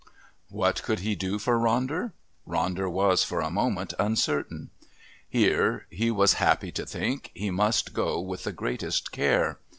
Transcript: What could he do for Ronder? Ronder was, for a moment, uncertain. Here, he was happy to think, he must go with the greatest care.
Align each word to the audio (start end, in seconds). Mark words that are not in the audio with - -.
What 0.49 0.81
could 0.81 1.01
he 1.01 1.13
do 1.13 1.37
for 1.37 1.59
Ronder? 1.59 2.13
Ronder 2.47 2.89
was, 2.91 3.23
for 3.23 3.39
a 3.39 3.51
moment, 3.51 3.93
uncertain. 3.99 4.71
Here, 5.29 5.85
he 5.91 6.09
was 6.09 6.33
happy 6.41 6.71
to 6.71 6.87
think, 6.87 7.29
he 7.35 7.51
must 7.51 7.93
go 7.93 8.19
with 8.19 8.43
the 8.45 8.51
greatest 8.51 9.11
care. 9.11 9.59